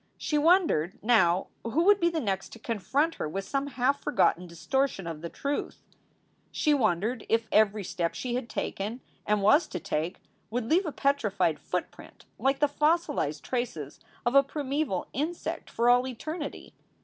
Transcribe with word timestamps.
She 0.17 0.35
wondered 0.39 0.97
now 1.03 1.49
who 1.63 1.83
would 1.83 1.99
be 1.99 2.09
the 2.09 2.19
next 2.19 2.49
to 2.53 2.57
confront 2.59 3.13
her 3.21 3.29
with 3.29 3.45
some 3.45 3.67
half 3.67 4.01
forgotten 4.01 4.47
distortion 4.47 5.05
of 5.05 5.21
the 5.21 5.29
truth. 5.29 5.83
She 6.51 6.71
SOULS 6.71 6.79
FOR 6.79 6.79
SALE 6.95 6.99
357 7.01 7.19
wondered 7.19 7.25
if 7.29 7.47
every 7.71 7.83
step 7.83 8.15
she 8.15 8.33
had 8.33 8.49
taken 8.49 9.01
and 9.27 9.43
was 9.43 9.67
to 9.67 9.79
take 9.79 10.19
would 10.49 10.65
leave 10.65 10.87
a 10.87 10.91
petrified 10.91 11.59
footprint 11.59 12.25
like 12.39 12.57
the 12.59 12.67
fossilized 12.67 13.43
traces 13.43 13.99
of 14.25 14.33
a 14.33 14.41
primeval 14.41 15.05
insect 15.13 15.69
for 15.69 15.87
all 15.87 16.07
eternity. 16.07 16.73